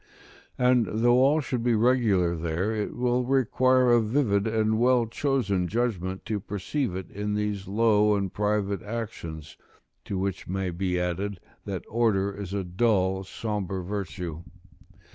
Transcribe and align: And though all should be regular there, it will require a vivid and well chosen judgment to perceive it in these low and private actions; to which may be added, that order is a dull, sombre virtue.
And 0.57 0.87
though 0.91 1.19
all 1.19 1.41
should 1.41 1.61
be 1.61 1.75
regular 1.75 2.35
there, 2.35 2.73
it 2.75 2.95
will 2.95 3.23
require 3.23 3.91
a 3.91 4.01
vivid 4.01 4.47
and 4.47 4.79
well 4.79 5.05
chosen 5.05 5.67
judgment 5.67 6.25
to 6.25 6.39
perceive 6.39 6.95
it 6.95 7.11
in 7.11 7.35
these 7.35 7.67
low 7.67 8.15
and 8.15 8.33
private 8.33 8.81
actions; 8.81 9.57
to 10.05 10.17
which 10.17 10.47
may 10.47 10.71
be 10.71 10.99
added, 10.99 11.39
that 11.65 11.85
order 11.87 12.33
is 12.35 12.51
a 12.51 12.63
dull, 12.63 13.23
sombre 13.23 13.83
virtue. 13.83 14.41